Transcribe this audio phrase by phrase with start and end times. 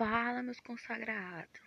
[0.00, 1.60] Fala, meus consagrados!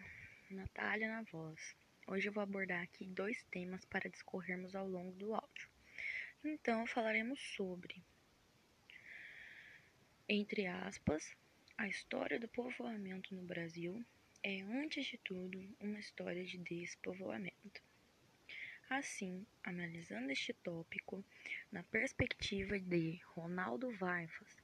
[0.49, 1.75] Natália na voz.
[2.07, 5.69] Hoje eu vou abordar aqui dois temas para discorrermos ao longo do áudio.
[6.43, 8.04] Então, falaremos sobre,
[10.27, 11.37] entre aspas,
[11.77, 14.04] a história do povoamento no Brasil
[14.41, 17.84] é, antes de tudo, uma história de despovoamento.
[18.90, 21.23] Assim, analisando este tópico
[21.72, 24.62] na perspectiva de Ronaldo Varfas,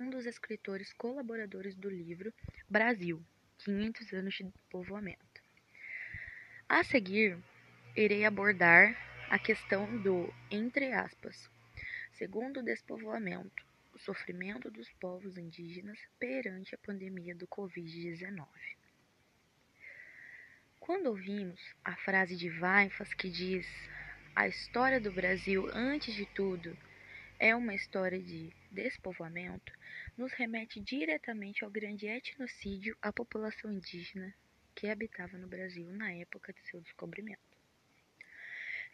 [0.00, 2.32] um dos escritores colaboradores do livro
[2.68, 3.24] Brasil,
[3.58, 5.42] 500 anos de povoamento.
[6.68, 7.38] A seguir,
[7.96, 8.96] irei abordar
[9.30, 11.50] a questão do, entre aspas,
[12.12, 13.64] segundo despovoamento,
[13.94, 18.46] o sofrimento dos povos indígenas perante a pandemia do Covid-19.
[20.78, 23.66] Quando ouvimos a frase de Waifas que diz
[24.34, 26.76] a história do Brasil, antes de tudo,
[27.38, 29.72] é uma história de despovoamento,
[30.16, 34.34] nos remete diretamente ao grande etnocídio à população indígena
[34.74, 37.40] que habitava no Brasil na época de seu descobrimento.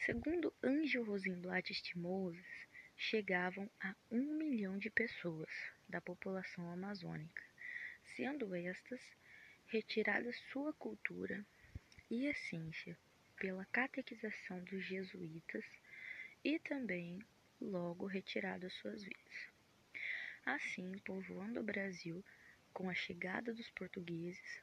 [0.04, 2.44] Segundo Ângelo Rosenblatt Estimoses,
[2.96, 5.50] chegavam a um milhão de pessoas
[5.88, 7.42] da população amazônica,
[8.16, 9.00] sendo estas
[9.66, 11.44] retiradas sua cultura
[12.10, 12.98] e essência
[13.36, 15.64] pela catequização dos jesuítas
[16.44, 17.20] e também
[17.62, 19.52] logo retiradas suas vidas.
[20.44, 22.24] Assim, povoando o Brasil
[22.72, 24.62] com a chegada dos portugueses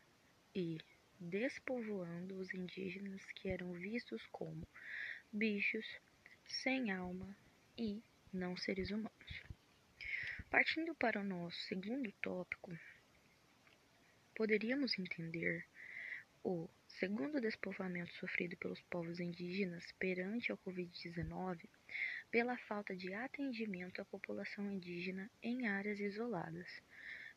[0.53, 0.77] e
[1.19, 4.67] despovoando os indígenas que eram vistos como
[5.31, 5.85] bichos
[6.45, 7.37] sem alma
[7.77, 8.01] e
[8.33, 9.43] não seres humanos.
[10.49, 12.77] Partindo para o nosso segundo tópico,
[14.35, 15.65] poderíamos entender
[16.43, 16.67] o
[16.97, 21.69] segundo despovoamento sofrido pelos povos indígenas perante a Covid-19
[22.31, 26.67] pela falta de atendimento à população indígena em áreas isoladas,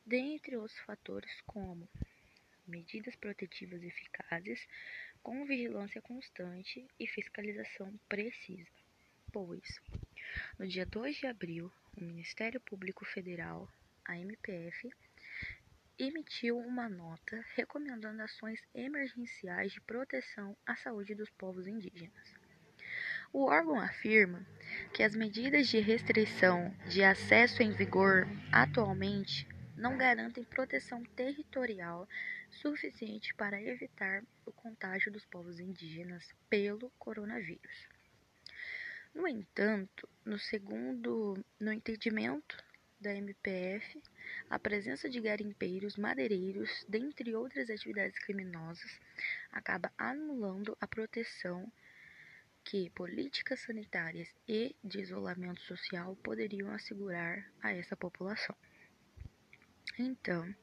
[0.05, 1.89] dentre outros fatores como
[2.67, 4.67] medidas protetivas eficazes,
[5.23, 8.71] com vigilância constante e fiscalização precisa.
[9.33, 9.81] Pois,
[10.59, 13.69] no dia 2 de abril, o Ministério Público Federal,
[14.05, 14.93] a MPF,
[16.07, 22.35] emitiu uma nota recomendando ações emergenciais de proteção à saúde dos povos indígenas.
[23.33, 24.45] O órgão afirma
[24.93, 32.09] que as medidas de restrição de acesso em vigor atualmente não garantem proteção territorial
[32.51, 37.89] suficiente para evitar o contágio dos povos indígenas pelo coronavírus.
[39.15, 42.57] No entanto, no segundo, no entendimento
[43.03, 44.01] da MPF,
[44.49, 49.01] a presença de garimpeiros, madeireiros, dentre outras atividades criminosas,
[49.51, 51.71] acaba anulando a proteção
[52.65, 58.55] que políticas sanitárias e de isolamento social poderiam assegurar a essa população.
[59.99, 60.55] Então,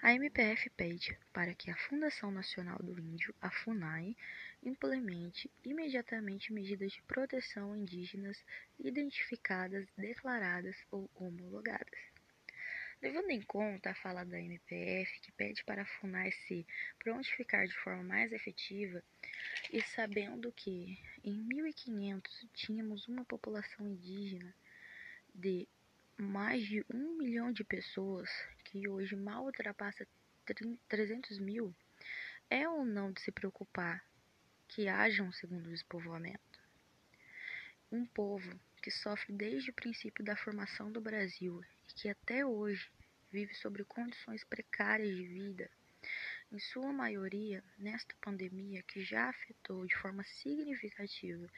[0.00, 4.16] a MPF pede para que a Fundação Nacional do Índio, a FUNAI,
[4.62, 8.42] implemente imediatamente medidas de proteção indígenas
[8.78, 11.98] identificadas, declaradas ou homologadas.
[13.02, 16.64] Levando em conta a fala da MPF, que pede para a FUNAI se
[16.98, 19.02] prontificar de forma mais efetiva,
[19.72, 24.54] e sabendo que em 1500 tínhamos uma população indígena
[25.34, 25.68] de
[26.16, 28.30] mais de um milhão de pessoas,
[28.76, 30.06] que hoje mal ultrapassa
[30.86, 31.74] 300 mil,
[32.50, 34.04] é ou não de se preocupar
[34.68, 36.60] que haja um segundo despovoamento?
[37.90, 42.90] Um povo que sofre desde o princípio da formação do Brasil e que até hoje
[43.32, 45.70] vive sobre condições precárias de vida,
[46.52, 51.48] em sua maioria nesta pandemia que já afetou de forma significativa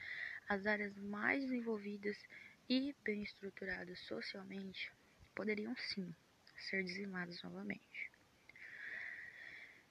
[0.47, 2.17] as áreas mais desenvolvidas
[2.69, 4.89] e bem estruturadas socialmente,
[5.35, 6.15] poderiam sim
[6.59, 8.11] ser dizimadas novamente.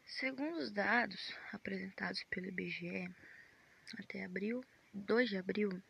[0.05, 3.09] Segundo os dados apresentados pelo IBGE,
[3.99, 5.83] até abril, 2 de abril,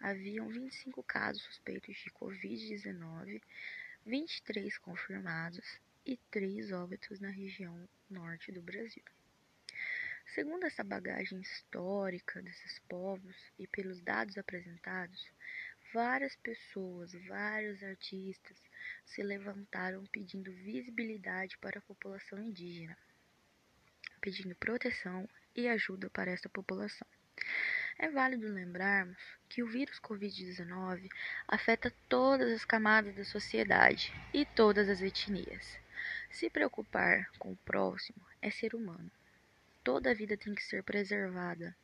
[0.00, 3.42] haviam 25 casos suspeitos de Covid-19,
[4.06, 9.04] 23 confirmados e 3 óbitos na região norte do Brasil.
[10.34, 15.28] Segundo essa bagagem histórica desses povos e pelos dados apresentados,
[15.92, 18.56] várias pessoas, vários artistas
[19.04, 22.96] se levantaram pedindo visibilidade para a população indígena,
[24.20, 27.06] pedindo proteção e ajuda para essa população.
[27.98, 31.10] É válido lembrarmos que o vírus Covid-19
[31.46, 35.78] afeta todas as camadas da sociedade e todas as etnias.
[36.30, 39.10] Se preocupar com o próximo é ser humano.
[39.82, 41.76] Toda vida tem que ser preservada.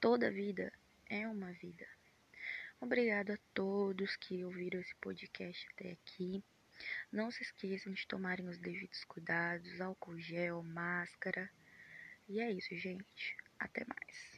[0.00, 0.72] Toda vida
[1.10, 1.86] é uma vida.
[2.80, 6.44] Obrigado a todos que ouviram esse podcast até aqui.
[7.10, 11.50] Não se esqueçam de tomarem os devidos cuidados, álcool gel, máscara.
[12.28, 13.36] E é isso, gente.
[13.58, 14.37] Até mais.